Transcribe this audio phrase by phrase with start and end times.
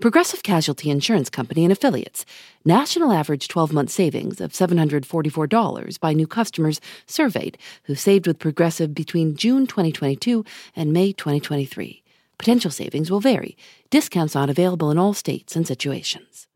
[0.00, 2.24] Progressive Casualty Insurance Company and Affiliates.
[2.64, 8.94] National average 12 month savings of $744 by new customers surveyed who saved with Progressive
[8.94, 10.42] between June 2022
[10.74, 12.02] and May 2023.
[12.38, 13.58] Potential savings will vary.
[13.90, 16.46] Discounts not available in all states and situations.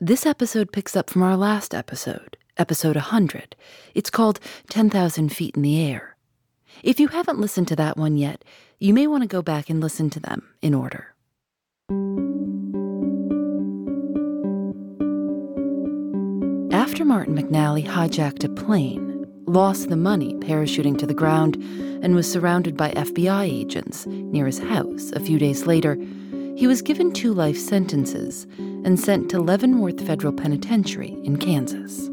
[0.00, 3.54] This episode picks up from our last episode, episode 100.
[3.94, 6.16] It's called 10,000 Feet in the Air.
[6.82, 8.46] If you haven't listened to that one yet,
[8.78, 11.15] you may want to go back and listen to them in order.
[17.06, 21.54] Martin McNally hijacked a plane, lost the money parachuting to the ground,
[22.02, 25.96] and was surrounded by FBI agents near his house a few days later,
[26.56, 32.10] he was given two life sentences and sent to Leavenworth Federal Penitentiary in Kansas.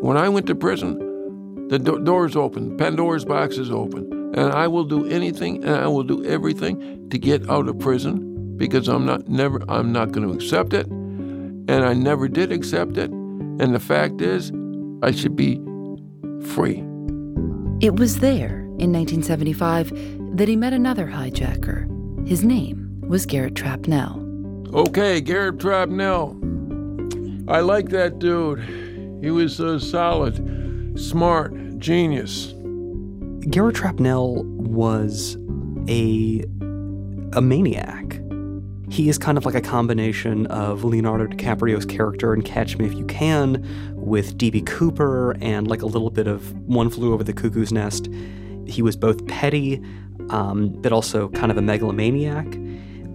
[0.00, 4.68] When I went to prison, the do- doors open, Pandora's box is open, and I
[4.68, 9.04] will do anything and I will do everything to get out of prison because I'm
[9.04, 13.10] not never I'm not going to accept it, and I never did accept it.
[13.60, 14.52] And the fact is,
[15.02, 15.56] I should be
[16.54, 16.84] free.
[17.80, 21.86] It was there in 1975 that he met another hijacker.
[22.26, 24.24] His name was Garrett Trapnell.
[24.74, 26.36] Okay, Garrett Trapnell.
[27.48, 28.60] I like that dude.
[29.22, 32.52] He was uh, solid, smart, genius.
[33.50, 35.36] Garrett Trapnell was
[35.88, 36.44] a
[37.32, 38.20] a maniac.
[38.90, 42.94] He is kind of like a combination of Leonardo DiCaprio's character in Catch Me If
[42.94, 44.62] You Can with D.B.
[44.62, 48.08] Cooper and like a little bit of One Flew Over the Cuckoo's Nest.
[48.66, 49.82] He was both petty,
[50.30, 52.46] um, but also kind of a megalomaniac.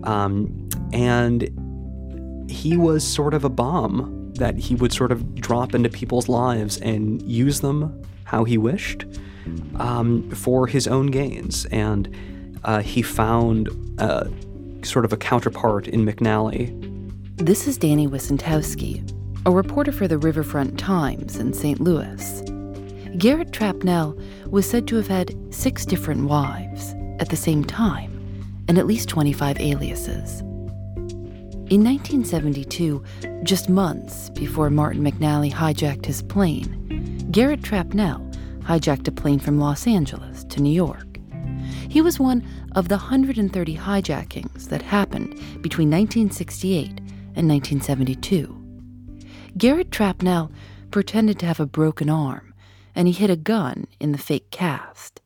[0.03, 1.49] Um, and
[2.49, 6.77] he was sort of a bomb that he would sort of drop into people's lives
[6.77, 9.05] and use them how he wished
[9.77, 11.65] um, for his own gains.
[11.65, 12.15] And
[12.63, 13.69] uh, he found
[13.99, 14.25] uh,
[14.85, 16.71] sort of a counterpart in McNally.
[17.37, 19.09] This is Danny Wicentowski,
[19.45, 21.79] a reporter for the Riverfront Times in St.
[21.79, 22.41] Louis.
[23.17, 28.11] Garrett Trapnell was said to have had six different wives at the same time
[28.67, 30.41] and at least 25 aliases.
[31.69, 33.03] In 1972,
[33.43, 39.87] just months before Martin McNally hijacked his plane, Garrett Trapnell hijacked a plane from Los
[39.87, 41.17] Angeles to New York.
[41.89, 42.45] He was one
[42.75, 46.99] of the 130 hijackings that happened between 1968
[47.35, 48.59] and 1972.
[49.57, 50.51] Garrett Trapnell
[50.91, 52.53] pretended to have a broken arm,
[52.95, 55.21] and he hid a gun in the fake cast.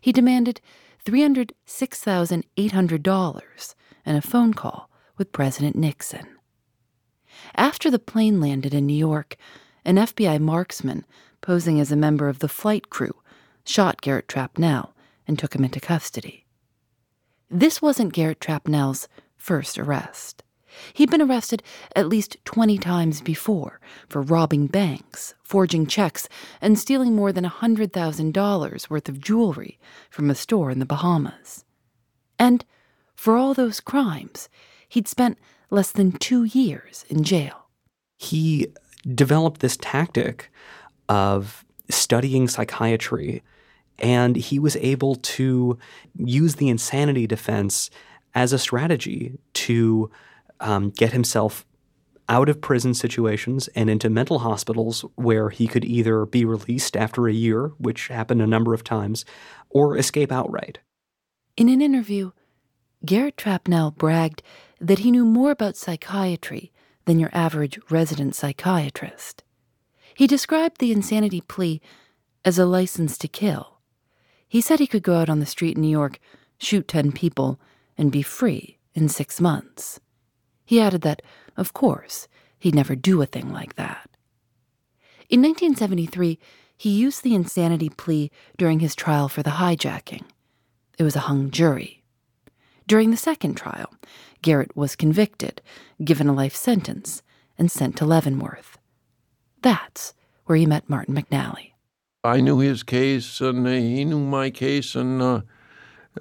[0.00, 0.60] He demanded
[1.04, 3.74] $306,800
[4.06, 6.26] and a phone call with President Nixon.
[7.56, 9.36] After the plane landed in New York,
[9.84, 11.04] an FBI marksman
[11.40, 13.14] posing as a member of the flight crew
[13.64, 14.92] shot Garrett Trapnell
[15.26, 16.43] and took him into custody.
[17.50, 20.42] This wasn't Garrett Trapnell's first arrest.
[20.94, 21.62] He'd been arrested
[21.94, 26.28] at least 20 times before for robbing banks, forging checks,
[26.60, 29.78] and stealing more than $100,000 worth of jewelry
[30.10, 31.64] from a store in the Bahamas.
[32.38, 32.64] And
[33.14, 34.48] for all those crimes,
[34.88, 35.38] he'd spent
[35.70, 37.68] less than two years in jail.
[38.18, 38.68] He
[39.14, 40.50] developed this tactic
[41.08, 43.42] of studying psychiatry
[43.98, 45.78] and he was able to
[46.16, 47.90] use the insanity defense
[48.34, 50.10] as a strategy to
[50.60, 51.64] um, get himself
[52.28, 57.28] out of prison situations and into mental hospitals where he could either be released after
[57.28, 59.24] a year, which happened a number of times,
[59.68, 60.78] or escape outright.
[61.56, 62.32] In an interview,
[63.04, 64.42] Garrett Trapnell bragged
[64.80, 66.72] that he knew more about psychiatry
[67.04, 69.44] than your average resident psychiatrist.
[70.14, 71.80] He described the insanity plea
[72.44, 73.73] as a license to kill.
[74.54, 76.20] He said he could go out on the street in New York,
[76.58, 77.58] shoot 10 people,
[77.98, 79.98] and be free in six months.
[80.64, 81.22] He added that,
[81.56, 82.28] of course,
[82.60, 84.08] he'd never do a thing like that.
[85.28, 86.38] In 1973,
[86.76, 90.22] he used the insanity plea during his trial for the hijacking.
[91.00, 92.04] It was a hung jury.
[92.86, 93.92] During the second trial,
[94.40, 95.62] Garrett was convicted,
[96.04, 97.24] given a life sentence,
[97.58, 98.78] and sent to Leavenworth.
[99.62, 100.14] That's
[100.44, 101.73] where he met Martin McNally.
[102.24, 105.40] I knew his case, and uh, he knew my case, and uh,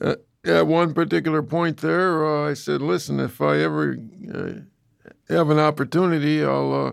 [0.01, 3.97] uh, at one particular point there, uh, I said, "Listen, if I ever
[4.33, 6.91] uh, have an opportunity, I'll uh,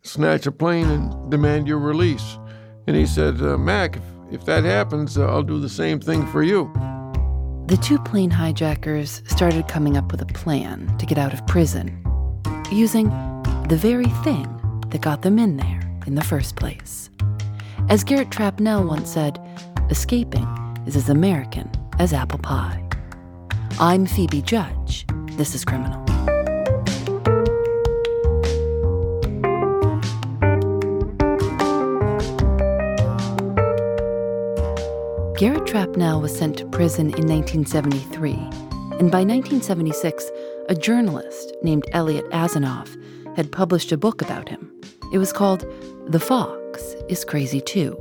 [0.00, 2.38] snatch a plane and demand your release."
[2.86, 4.02] And he said, "Mac, if,
[4.32, 6.72] if that happens, I'll do the same thing for you."
[7.66, 12.02] The two plane hijackers started coming up with a plan to get out of prison,
[12.72, 13.10] using
[13.68, 14.48] the very thing
[14.88, 17.10] that got them in there in the first place.
[17.90, 19.40] As Garrett Trapnell once said,
[19.88, 20.46] escaping
[20.84, 22.86] is as American as apple pie.
[23.80, 25.06] I'm Phoebe Judge.
[25.38, 26.04] This is Criminal.
[35.38, 38.32] Garrett Trapnell was sent to prison in 1973,
[38.98, 40.30] and by 1976,
[40.68, 42.94] a journalist named Eliot Asinof
[43.34, 44.70] had published a book about him.
[45.10, 45.64] It was called
[46.08, 46.20] The
[47.08, 47.96] Is Crazy Too.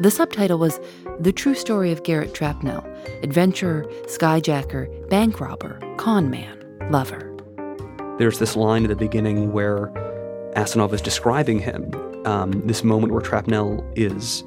[0.00, 0.80] The subtitle was
[1.18, 2.84] The True Story of Garrett Trapnell,
[3.22, 6.58] Adventurer, Skyjacker, Bank Robber, Con Man,
[6.90, 7.36] Lover.
[8.18, 9.88] There's this line at the beginning where
[10.56, 11.92] Asinof is describing him,
[12.26, 14.42] um, this moment where Trapnell is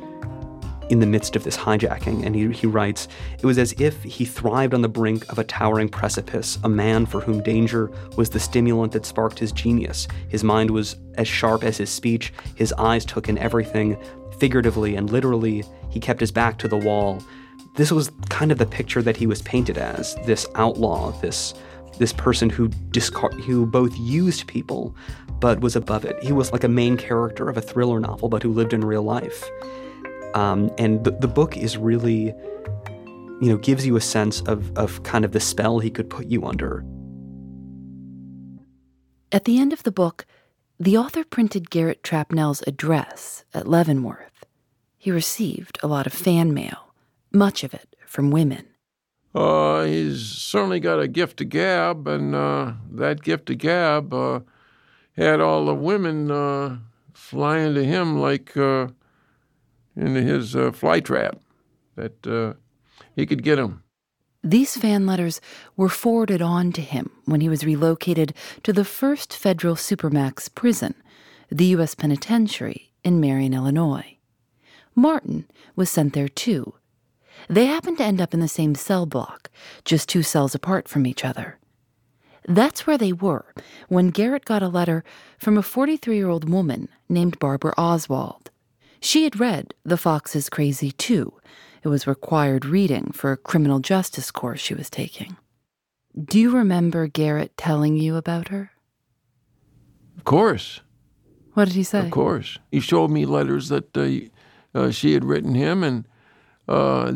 [0.89, 3.07] in the midst of this hijacking, and he, he writes,
[3.37, 7.05] It was as if he thrived on the brink of a towering precipice, a man
[7.05, 10.07] for whom danger was the stimulant that sparked his genius.
[10.27, 13.97] His mind was as sharp as his speech, his eyes took in everything,
[14.39, 17.23] figuratively and literally, he kept his back to the wall.
[17.75, 21.53] This was kind of the picture that he was painted as this outlaw, this
[21.99, 24.95] this person who discard, who both used people
[25.39, 26.21] but was above it.
[26.23, 29.03] He was like a main character of a thriller novel, but who lived in real
[29.03, 29.43] life.
[30.33, 32.33] Um, and the, the book is really,
[33.41, 36.27] you know, gives you a sense of, of kind of the spell he could put
[36.27, 36.83] you under.
[39.31, 40.25] At the end of the book,
[40.83, 44.45] the author printed Garrett Trapnell's address at Leavenworth.
[44.97, 46.93] He received a lot of fan mail,
[47.31, 48.65] much of it from women.
[49.33, 54.41] Uh, he's certainly got a gift to gab, and uh, that gift to gab uh,
[55.15, 56.77] had all the women uh,
[57.13, 58.87] flying to him like uh,
[59.95, 61.37] in his uh, fly trap
[61.95, 62.53] that uh,
[63.15, 63.82] he could get them.
[64.43, 65.39] These fan letters
[65.77, 70.95] were forwarded on to him when he was relocated to the first federal Supermax prison,
[71.49, 71.95] the U.S.
[71.95, 74.17] Penitentiary in Marion, Illinois.
[74.95, 75.45] Martin
[75.77, 76.73] was sent there too.
[77.47, 79.49] They happened to end up in the same cell block,
[79.85, 81.57] just two cells apart from each other.
[82.45, 83.53] That's where they were
[83.87, 85.05] when Garrett got a letter
[85.37, 88.51] from a 43 year old woman named Barbara Oswald.
[88.99, 91.33] She had read The Fox is Crazy too.
[91.83, 95.35] It was required reading for a criminal justice course she was taking.
[96.17, 98.71] Do you remember Garrett telling you about her?
[100.17, 100.79] Of course.
[101.53, 101.99] What did he say?
[101.99, 102.57] Of course.
[102.71, 106.07] He showed me letters that uh, uh, she had written him, and
[106.67, 107.11] uh,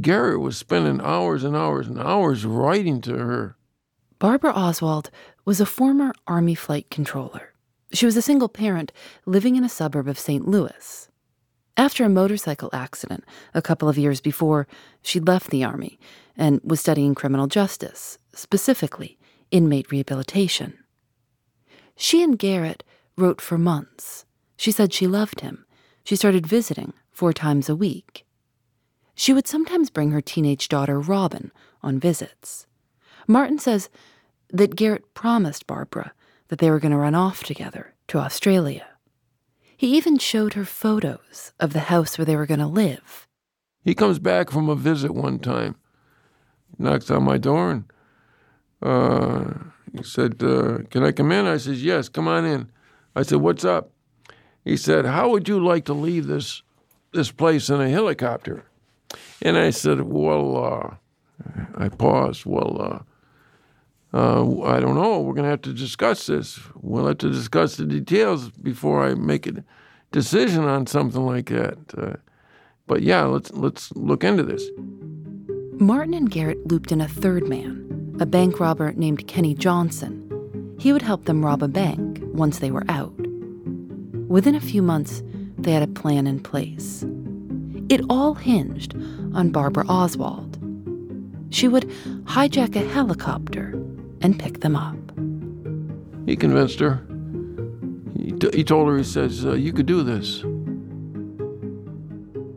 [0.00, 3.56] Garrett was spending hours and hours and hours writing to her.
[4.18, 5.10] Barbara Oswald
[5.44, 7.52] was a former Army flight controller.
[7.92, 8.92] She was a single parent
[9.24, 10.46] living in a suburb of St.
[10.46, 11.07] Louis.
[11.78, 13.22] After a motorcycle accident
[13.54, 14.66] a couple of years before,
[15.00, 16.00] she'd left the Army
[16.36, 19.16] and was studying criminal justice, specifically
[19.52, 20.76] inmate rehabilitation.
[21.94, 22.82] She and Garrett
[23.16, 24.24] wrote for months.
[24.56, 25.66] She said she loved him.
[26.02, 28.26] She started visiting four times a week.
[29.14, 32.66] She would sometimes bring her teenage daughter, Robin, on visits.
[33.28, 33.88] Martin says
[34.50, 36.12] that Garrett promised Barbara
[36.48, 38.87] that they were going to run off together to Australia.
[39.78, 43.28] He even showed her photos of the house where they were going to live.
[43.84, 45.76] He comes back from a visit one time,
[46.78, 47.84] knocks on my door, and
[48.82, 49.54] uh,
[49.96, 51.46] he said, uh, Can I come in?
[51.46, 52.72] I said, Yes, come on in.
[53.14, 53.92] I said, What's up?
[54.64, 56.62] He said, How would you like to leave this,
[57.12, 58.64] this place in a helicopter?
[59.40, 60.94] And I said, Well, uh,
[61.76, 62.44] I paused.
[62.44, 63.06] Well,
[64.14, 65.20] uh, I don't know.
[65.20, 66.58] We're going to have to discuss this.
[66.80, 69.64] We'll have to discuss the details before I make a
[70.12, 71.78] decision on something like that.
[71.96, 72.16] Uh,
[72.86, 74.64] but yeah, let's let's look into this.
[75.80, 80.24] Martin and Garrett looped in a third man, a bank robber named Kenny Johnson.
[80.78, 83.14] He would help them rob a bank once they were out.
[84.28, 85.22] Within a few months,
[85.58, 87.04] they had a plan in place.
[87.88, 88.94] It all hinged
[89.34, 90.58] on Barbara Oswald.
[91.50, 91.88] She would
[92.24, 93.72] hijack a helicopter
[94.20, 94.96] and pick them up.
[96.26, 97.02] He convinced her.
[98.16, 100.44] He, t- he told her, he says, uh, You could do this.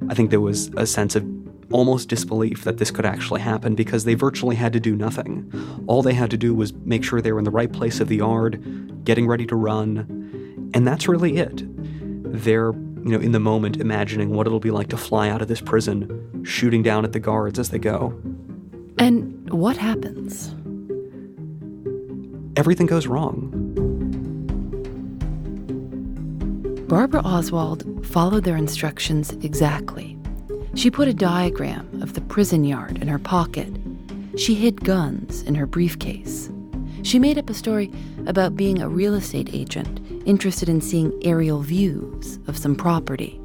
[0.10, 1.26] I think there was a sense of
[1.72, 5.50] almost disbelief that this could actually happen because they virtually had to do nothing.
[5.88, 8.10] All they had to do was make sure they were in the right place of
[8.10, 11.64] the yard, getting ready to run, and that's really it.
[12.34, 15.48] They're, you know, in the moment imagining what it'll be like to fly out of
[15.48, 18.20] this prison, shooting down at the guards as they go.
[18.98, 20.54] And what happens?
[22.56, 23.50] Everything goes wrong.
[26.88, 30.18] Barbara Oswald followed their instructions exactly.
[30.76, 33.74] She put a diagram of the prison yard in her pocket.
[34.38, 36.50] She hid guns in her briefcase.
[37.04, 37.92] She made up a story
[38.28, 43.40] about being a real estate agent interested in seeing aerial views of some property.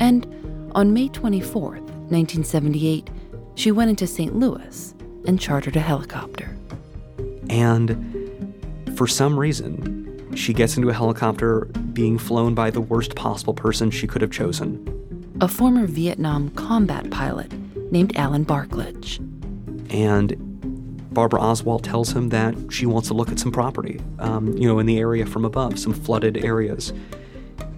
[0.00, 0.26] And
[0.72, 3.10] on May 24, 1978,
[3.56, 4.36] she went into St.
[4.36, 4.94] Louis
[5.26, 6.55] and chartered a helicopter.
[7.50, 13.54] And for some reason, she gets into a helicopter being flown by the worst possible
[13.54, 14.92] person she could have chosen
[15.40, 17.52] a former Vietnam combat pilot
[17.92, 19.18] named Alan Barklage.
[19.90, 20.34] And
[21.12, 24.78] Barbara Oswald tells him that she wants to look at some property, um, you know,
[24.78, 26.92] in the area from above, some flooded areas.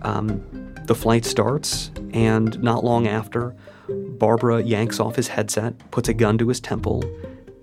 [0.02, 0.42] Um,
[0.84, 3.54] the flight starts, and not long after,
[3.88, 7.04] Barbara yanks off his headset, puts a gun to his temple,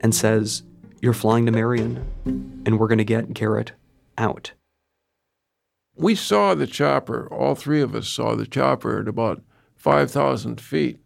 [0.01, 0.63] and says,
[1.05, 2.03] You're flying to Marion,
[2.65, 3.73] and we're going to get Garrett
[4.17, 4.53] out.
[5.95, 9.43] We saw the chopper, all three of us saw the chopper at about
[9.75, 10.99] 5,000 feet.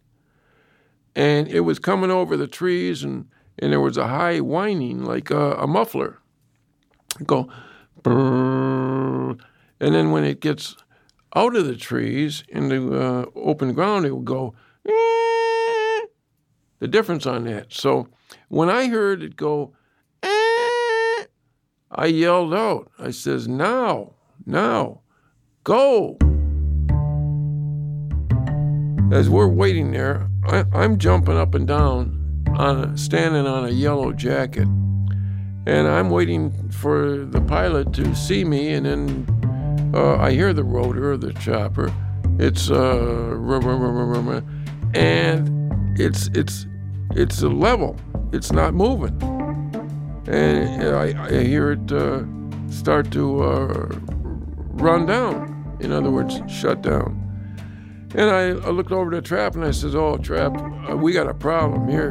[1.14, 3.26] And it was coming over the trees, and,
[3.58, 6.16] and there was a high whining like a, a muffler.
[7.26, 7.50] Go,
[8.06, 9.36] and
[9.78, 10.76] then when it gets
[11.36, 14.54] out of the trees into uh, open ground, it would go,
[14.88, 16.06] eh.
[16.78, 17.74] the difference on that.
[17.74, 18.08] So
[18.48, 19.74] when I heard it go,
[21.90, 22.90] I yelled out.
[22.98, 24.14] I says, now,
[24.46, 25.00] now,
[25.64, 26.16] go
[29.12, 33.70] as we're waiting there, I, am jumping up and down, on a, standing on a
[33.70, 34.68] yellow jacket,
[35.66, 40.64] and I'm waiting for the pilot to see me, and then uh, I hear the
[40.64, 41.92] rotor of the chopper.
[42.38, 43.36] It's uh,
[44.94, 46.66] and it's it's
[47.10, 47.96] it's a level.
[48.32, 49.20] It's not moving,
[50.30, 52.22] and I, I hear it uh,
[52.70, 53.88] start to uh,
[54.72, 55.76] run down.
[55.80, 57.16] In other words, shut down.
[58.14, 60.56] And I, I looked over to Trap and I says, Oh, Trap,
[60.90, 62.10] uh, we got a problem here.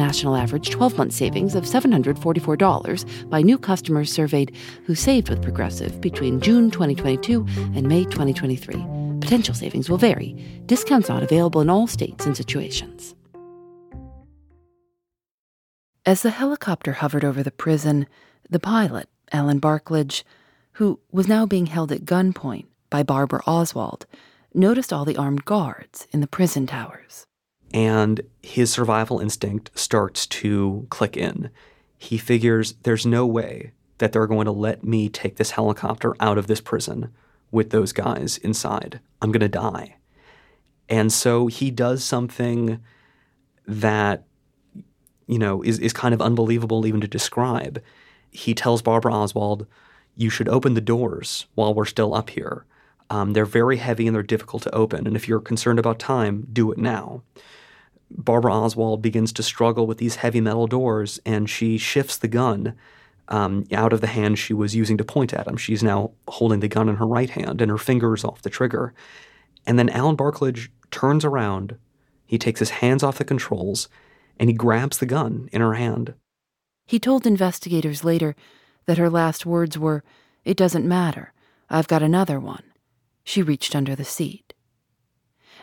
[0.00, 6.00] National average 12 month savings of $744 by new customers surveyed who saved with Progressive
[6.00, 8.76] between June 2022 and May 2023.
[9.20, 10.32] Potential savings will vary.
[10.64, 13.14] Discounts not available in all states and situations.
[16.06, 18.06] As the helicopter hovered over the prison,
[18.48, 20.22] the pilot, Alan Barklage,
[20.72, 24.06] who was now being held at gunpoint by Barbara Oswald,
[24.54, 27.26] noticed all the armed guards in the prison towers.
[27.72, 31.50] And his survival instinct starts to click in.
[31.98, 36.38] He figures there's no way that they're going to let me take this helicopter out
[36.38, 37.12] of this prison
[37.50, 39.00] with those guys inside.
[39.20, 39.96] I'm going to die.
[40.88, 42.80] And so he does something
[43.66, 44.24] that
[45.30, 47.80] you know, is, is kind of unbelievable even to describe.
[48.32, 49.64] He tells Barbara Oswald,
[50.16, 52.66] You should open the doors while we're still up here.
[53.10, 55.06] Um, they're very heavy and they're difficult to open.
[55.06, 57.22] And if you're concerned about time, do it now.
[58.10, 62.74] Barbara Oswald begins to struggle with these heavy metal doors and she shifts the gun
[63.28, 65.56] um, out of the hand she was using to point at him.
[65.56, 68.92] She's now holding the gun in her right hand and her fingers off the trigger.
[69.66, 71.76] And then Alan Barklage turns around,
[72.26, 73.88] he takes his hands off the controls,
[74.38, 76.14] and he grabs the gun in her hand.
[76.86, 78.34] He told investigators later
[78.86, 80.02] that her last words were,
[80.44, 81.32] It doesn't matter.
[81.68, 82.64] I've got another one.
[83.22, 84.54] She reached under the seat.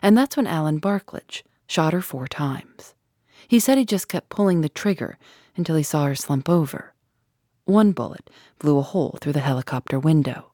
[0.02, 2.96] And that's when Alan Barklage shot her four times.
[3.48, 5.18] He said he just kept pulling the trigger
[5.56, 6.94] until he saw her slump over.
[7.66, 10.52] One bullet blew a hole through the helicopter window.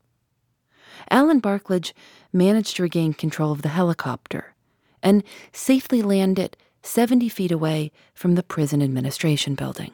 [1.10, 1.91] Alan Barklage
[2.32, 4.53] managed to regain control of the helicopter
[5.01, 9.91] and safely land it 70 feet away from the prison administration building.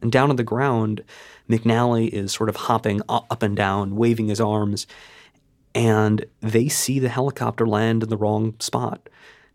[0.00, 1.04] And down on the ground,
[1.48, 4.86] McNally is sort of hopping up and down, waving his arms,
[5.74, 9.08] and they see the helicopter land in the wrong spot.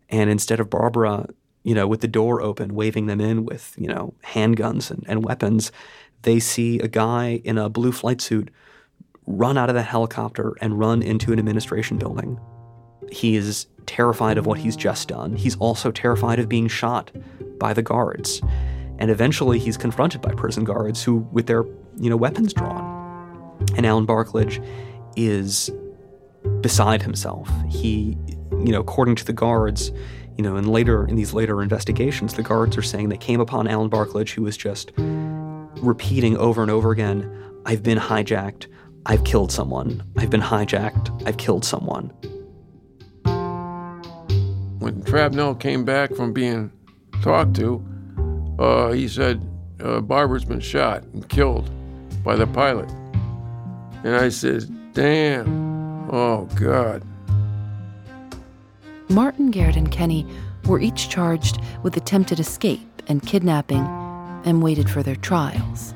[0.08, 1.26] And instead of Barbara,
[1.62, 5.24] you know, with the door open, waving them in with, you know, handguns and, and
[5.24, 5.70] weapons,
[6.22, 8.50] they see a guy in a blue flight suit
[9.26, 12.40] run out of the helicopter and run into an administration building.
[13.12, 15.36] He is terrified of what he's just done.
[15.36, 17.10] He's also terrified of being shot
[17.58, 18.40] by the guards.
[18.98, 21.64] And eventually he's confronted by prison guards who with their,
[21.98, 22.96] you know, weapons drawn.
[23.76, 24.58] And Alan Barklage
[25.16, 25.70] is
[26.60, 27.50] beside himself.
[27.68, 28.16] He,
[28.64, 29.92] you know, according to the guards,
[30.36, 33.66] you know, in later in these later investigations, the guards are saying they came upon
[33.66, 37.30] Alan Barklage who was just repeating over and over again,
[37.66, 38.66] I've been hijacked,
[39.06, 42.10] I've killed someone, I've been hijacked, I've killed someone.
[44.78, 46.70] When Trapnell came back from being
[47.22, 47.84] talked to,
[48.58, 49.40] uh, he said,
[49.80, 51.70] uh, Barbara's been shot and killed
[52.24, 52.90] by the pilot.
[54.04, 57.02] And I said, damn, oh God.
[59.10, 60.26] Martin, Garrett, and Kenny
[60.66, 63.86] were each charged with attempted escape and kidnapping
[64.44, 65.94] and waited for their trials.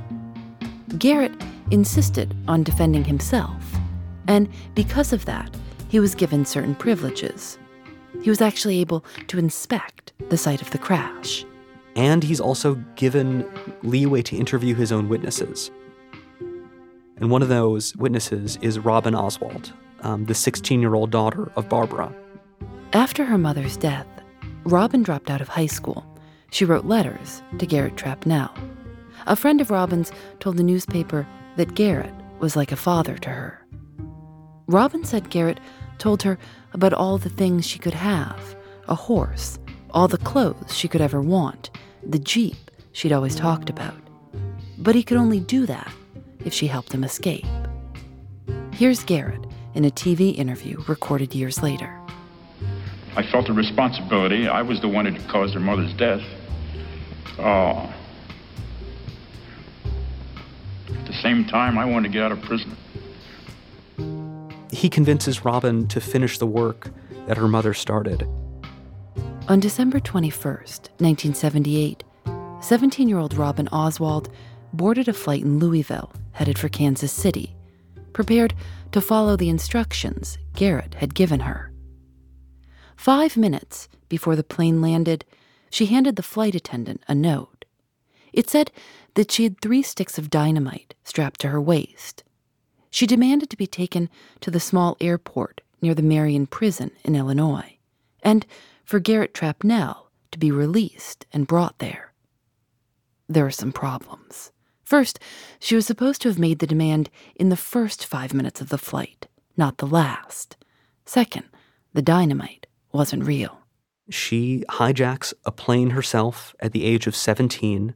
[0.99, 1.33] Garrett
[1.71, 3.63] insisted on defending himself,
[4.29, 5.55] and because of that,
[5.89, 7.59] he was given certain privileges.
[8.23, 11.45] He was actually able to inspect the site of the crash.
[11.97, 13.47] And he's also given
[13.83, 15.71] leeway to interview his own witnesses.
[17.19, 21.69] And one of those witnesses is Robin Oswald, um, the 16 year old daughter of
[21.69, 22.15] Barbara.
[22.95, 24.07] After her mother's death,
[24.65, 26.05] Robin dropped out of high school.
[26.51, 28.51] She wrote letters to Garrett Trapnell.
[29.27, 31.27] A friend of Robin's told the newspaper
[31.57, 33.67] that Garrett was like a father to her.
[34.67, 35.59] Robin said Garrett
[35.97, 36.39] told her
[36.75, 38.57] about all the things she could have
[38.89, 39.59] a horse,
[39.93, 41.71] all the clothes she could ever want,
[42.07, 43.97] the Jeep she'd always talked about.
[44.77, 45.91] But he could only do that
[46.45, 47.47] if she helped him escape.
[48.73, 52.02] Here's Garrett in a TV interview recorded years later.
[53.15, 54.49] I felt a responsibility.
[54.49, 56.23] I was the one who caused her mother's death.
[57.39, 57.93] Uh,
[60.89, 62.77] at the same time, I wanted to get out of prison.
[64.71, 66.91] He convinces Robin to finish the work
[67.27, 68.27] that her mother started.
[69.49, 72.05] On December 21st, 1978,
[72.61, 74.31] 17 year old Robin Oswald
[74.73, 77.55] boarded a flight in Louisville headed for Kansas City,
[78.13, 78.55] prepared
[78.93, 81.72] to follow the instructions Garrett had given her.
[82.97, 85.25] Five minutes before the plane landed,
[85.71, 87.65] she handed the flight attendant a note.
[88.33, 88.71] It said
[89.15, 92.25] that she had three sticks of dynamite strapped to her waist.
[92.91, 94.09] She demanded to be taken
[94.41, 97.79] to the small airport near the Marion prison in Illinois,
[98.23, 98.47] and
[98.85, 102.13] for Garrett Trapnell to be released and brought there.
[103.29, 104.53] There are some problems.
[104.85, 105.19] First,
[105.59, 108.79] she was supposed to have made the demand in the first five minutes of the
[108.79, 109.27] flight,
[109.57, 110.57] not the last.
[111.07, 111.45] Second,
[111.95, 113.59] the dynamite wasn't real.
[114.11, 117.95] She hijacks a plane herself at the age of 17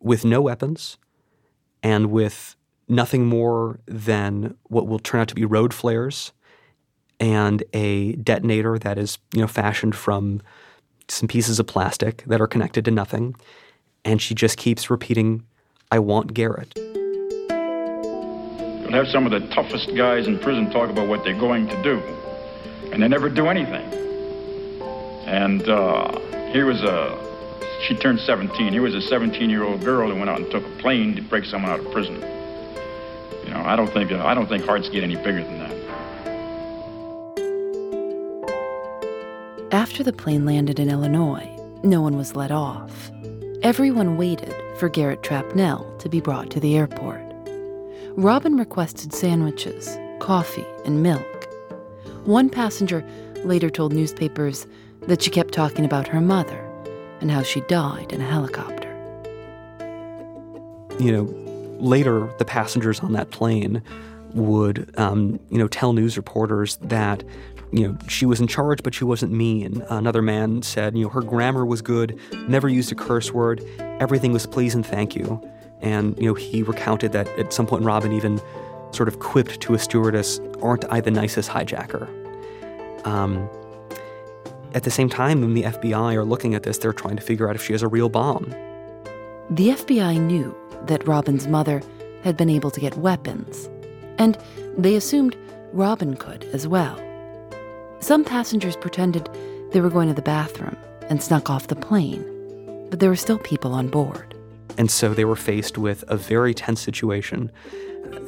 [0.00, 0.96] with no weapons
[1.82, 2.56] and with
[2.88, 6.32] nothing more than what will turn out to be road flares
[7.20, 10.40] and a detonator that is, you know, fashioned from
[11.08, 13.34] some pieces of plastic that are connected to nothing.
[14.04, 15.44] And she just keeps repeating,
[15.90, 16.72] I want Garrett.
[18.88, 21.82] You'll have some of the toughest guys in prison talk about what they're going to
[21.82, 21.98] do,
[22.92, 24.07] and they never do anything.
[25.28, 26.18] And uh,
[26.52, 27.18] here was a,
[27.86, 28.72] she turned 17.
[28.72, 31.22] Here was a 17 year old girl who went out and took a plane to
[31.22, 32.14] break someone out of prison.
[33.44, 35.68] You know, I don't think, I don't think hearts get any bigger than that.
[39.70, 41.46] After the plane landed in Illinois,
[41.82, 43.10] no one was let off.
[43.62, 47.20] Everyone waited for Garrett Trapnell to be brought to the airport.
[48.16, 51.46] Robin requested sandwiches, coffee, and milk.
[52.24, 53.04] One passenger
[53.44, 54.66] later told newspapers
[55.08, 56.64] that she kept talking about her mother,
[57.20, 58.88] and how she died in a helicopter.
[61.00, 61.22] You know,
[61.80, 63.82] later the passengers on that plane
[64.34, 67.24] would, um, you know, tell news reporters that,
[67.72, 69.82] you know, she was in charge, but she wasn't mean.
[69.88, 73.62] Another man said, you know, her grammar was good, never used a curse word,
[74.00, 75.42] everything was please and thank you.
[75.80, 78.40] And, you know, he recounted that at some point Robin even
[78.90, 82.08] sort of quipped to a stewardess, aren't I the nicest hijacker?
[83.06, 83.48] Um,
[84.78, 87.48] at the same time, when the FBI are looking at this, they're trying to figure
[87.48, 88.48] out if she has a real bomb.
[89.50, 91.82] The FBI knew that Robin's mother
[92.22, 93.68] had been able to get weapons,
[94.18, 94.38] and
[94.76, 95.36] they assumed
[95.72, 96.96] Robin could as well.
[97.98, 99.28] Some passengers pretended
[99.72, 100.76] they were going to the bathroom
[101.10, 102.22] and snuck off the plane,
[102.88, 104.32] but there were still people on board.
[104.78, 107.50] And so they were faced with a very tense situation.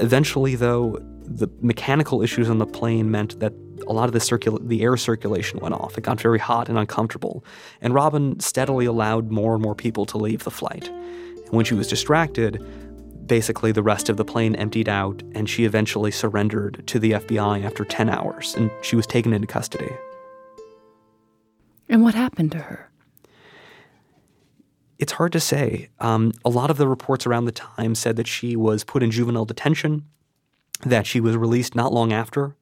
[0.01, 3.53] Eventually, though, the mechanical issues on the plane meant that
[3.87, 5.97] a lot of the circula- the air circulation went off.
[5.97, 7.45] It got very hot and uncomfortable.
[7.81, 10.89] And Robin steadily allowed more and more people to leave the flight.
[10.89, 12.65] And when she was distracted,
[13.27, 17.65] basically the rest of the plane emptied out and she eventually surrendered to the FBI
[17.65, 19.91] after 10 hours and she was taken into custody.
[21.89, 22.91] And what happened to her?
[24.99, 25.89] It's hard to say.
[25.99, 29.11] Um, a lot of the reports around the time said that she was put in
[29.11, 30.05] juvenile detention,
[30.85, 32.57] that she was released not long after,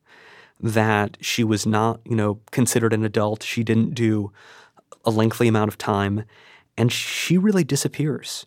[0.61, 3.43] that she was not, you know, considered an adult.
[3.43, 4.33] She didn't do
[5.05, 6.25] a lengthy amount of time,
[6.77, 8.47] and she really disappears.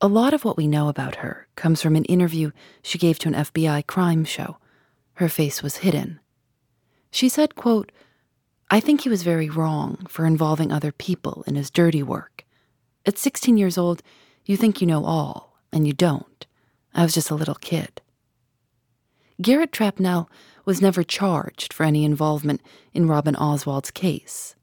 [0.00, 2.52] A lot of what we know about her comes from an interview
[2.82, 4.58] she gave to an FBI crime show.
[5.14, 6.20] Her face was hidden.
[7.10, 7.90] She said, quote,
[8.70, 12.44] I think he was very wrong for involving other people in his dirty work.
[13.06, 14.02] At 16 years old,
[14.44, 16.46] you think you know all, and you don't.
[16.94, 18.00] I was just a little kid.
[19.40, 20.28] Garrett Trapnell
[20.68, 22.60] was never charged for any involvement
[22.92, 24.54] in Robin Oswald's case.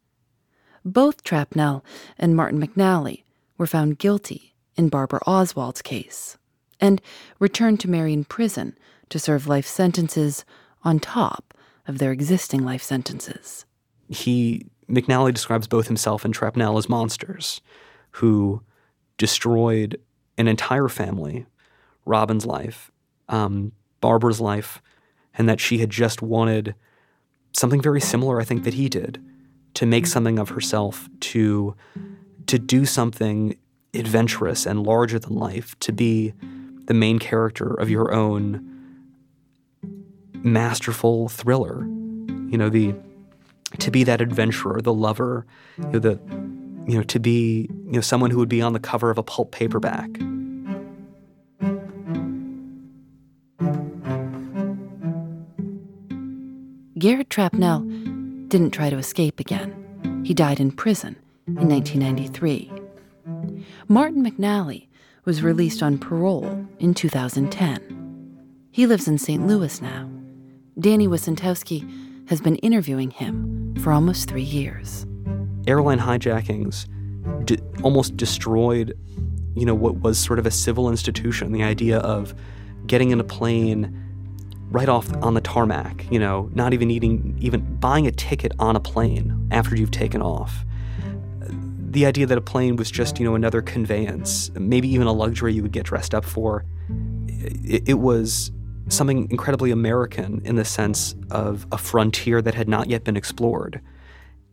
[0.85, 1.81] Both Trapnell
[2.19, 3.23] and Martin McNally
[3.57, 6.37] were found guilty in Barbara Oswald's case
[6.79, 7.01] and
[7.39, 8.77] returned to Marion Prison
[9.09, 10.45] to serve life sentences
[10.83, 11.55] on top
[11.87, 13.65] of their existing life sentences.
[14.07, 17.61] He McNally describes both himself and Trapnell as monsters
[18.11, 18.61] who
[19.17, 19.99] destroyed
[20.37, 21.47] an entire family,
[22.05, 22.91] Robin's life,
[23.27, 24.83] um, Barbara's life,
[25.37, 26.75] and that she had just wanted
[27.53, 29.23] something very similar, I think, that he did
[29.75, 31.75] to make something of herself, to
[32.47, 33.57] to do something
[33.93, 36.33] adventurous and larger than life, to be
[36.85, 38.71] the main character of your own
[40.33, 41.85] masterful thriller.
[41.85, 42.95] You know, the
[43.79, 45.45] to be that adventurer, the lover,
[45.77, 46.19] you know, the
[46.87, 49.23] you know, to be you know someone who would be on the cover of a
[49.23, 50.09] pulp paperback.
[56.97, 60.21] Garrett Trapnell didn't try to escape again.
[60.23, 62.71] He died in prison in 1993.
[63.89, 64.87] Martin McNally
[65.25, 68.69] was released on parole in 2010.
[68.71, 69.45] He lives in St.
[69.45, 70.09] Louis now.
[70.79, 75.05] Danny Wicentowski has been interviewing him for almost three years.
[75.67, 76.87] Airline hijackings
[77.43, 78.97] d- almost destroyed,
[79.53, 81.51] you know, what was sort of a civil institution.
[81.51, 82.33] The idea of
[82.87, 84.01] getting in a plane
[84.71, 88.75] right off on the tarmac, you know, not even needing, even buying a ticket on
[88.75, 90.65] a plane after you've taken off.
[91.49, 95.53] The idea that a plane was just, you know, another conveyance, maybe even a luxury
[95.53, 96.65] you would get dressed up for,
[97.63, 98.51] it, it was
[98.89, 103.79] something incredibly American in the sense of a frontier that had not yet been explored.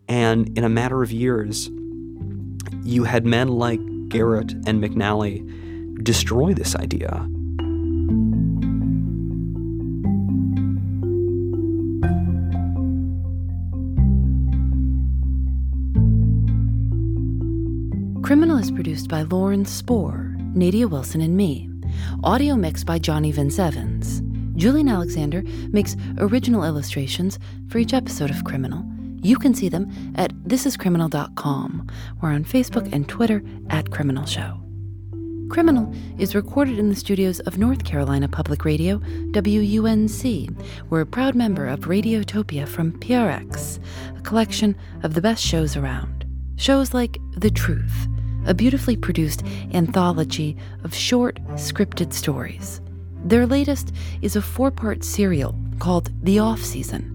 [0.06, 1.68] And in a matter of years,
[2.84, 7.28] you had men like Garrett and McNally destroy this idea.
[18.62, 21.68] Is produced by Lauren Spohr, Nadia Wilson, and me.
[22.22, 24.22] Audio mixed by Johnny Vince Evans.
[24.54, 28.84] Julian Alexander makes original illustrations for each episode of Criminal.
[29.20, 31.88] You can see them at thisiscriminal.com.
[32.20, 34.60] We're on Facebook and Twitter at Criminal Show.
[35.50, 38.98] Criminal is recorded in the studios of North Carolina Public Radio,
[39.32, 40.56] WUNC.
[40.88, 43.80] We're a proud member of Radiotopia from PRX,
[44.16, 46.24] a collection of the best shows around.
[46.56, 48.06] Shows like The Truth,
[48.46, 52.80] a beautifully produced anthology of short, scripted stories.
[53.24, 57.08] Their latest is a four part serial called The Off Season.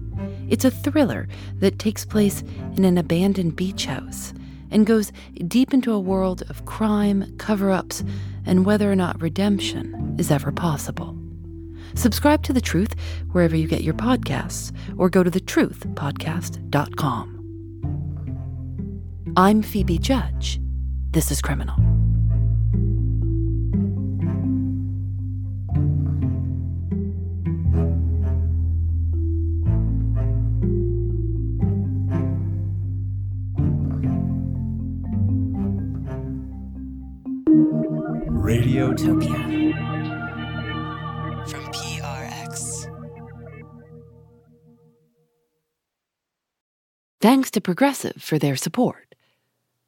[0.48, 2.42] It's a thriller that takes place
[2.76, 4.32] in an abandoned beach house
[4.70, 5.12] and goes
[5.46, 8.02] deep into a world of crime, cover ups,
[8.46, 11.16] and whether or not redemption is ever possible.
[11.94, 12.94] Subscribe to The Truth
[13.32, 17.34] wherever you get your podcasts or go to thetruthpodcast.com.
[19.36, 20.60] I'm Phoebe Judge.
[21.18, 21.74] This is Criminal.
[38.30, 39.74] Radiotopia
[41.48, 42.86] from PRX.
[47.20, 49.16] Thanks to Progressive for their support.